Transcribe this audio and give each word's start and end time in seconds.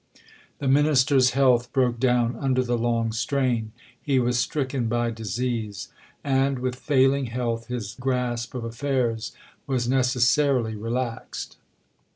The 0.57 0.67
Minister's 0.67 1.33
health 1.37 1.71
broke 1.71 1.99
down 1.99 2.35
under 2.39 2.63
the 2.63 2.75
long 2.75 3.11
strain; 3.11 3.71
he 4.01 4.17
was 4.17 4.39
stricken 4.39 4.87
by 4.87 5.11
disease; 5.11 5.89
and, 6.23 6.57
with 6.57 6.75
failing 6.75 7.27
health, 7.27 7.67
his 7.67 7.95
grasp 7.99 8.55
of 8.55 8.63
affairs 8.63 9.31
was 9.67 9.87
necessarily 9.87 10.75
relaxed. 10.75 11.57